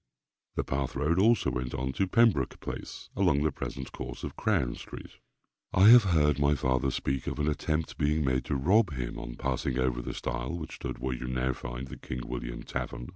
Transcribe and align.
The 0.55 0.63
path 0.63 0.95
road 0.95 1.19
also 1.19 1.51
went 1.51 1.75
on 1.75 1.91
to 1.93 2.07
Pembroke 2.07 2.59
place, 2.59 3.11
along 3.15 3.43
the 3.43 3.51
present 3.51 3.91
course 3.91 4.23
of 4.23 4.35
Crown 4.35 4.73
street. 4.73 5.19
I 5.75 5.89
have 5.89 6.05
heard 6.05 6.39
my 6.39 6.55
father 6.55 6.89
speak 6.89 7.27
of 7.27 7.37
an 7.37 7.47
attempt 7.47 7.99
being 7.99 8.25
made 8.25 8.43
to 8.45 8.55
rob 8.55 8.93
him 8.93 9.19
on 9.19 9.35
passing 9.35 9.77
over 9.77 10.01
the 10.01 10.15
stile 10.15 10.57
which 10.57 10.77
stood 10.77 10.97
where 10.97 11.13
now 11.19 11.47
you 11.49 11.53
find 11.53 11.87
the 11.87 11.97
King 11.97 12.27
William 12.27 12.63
Tavern. 12.63 13.09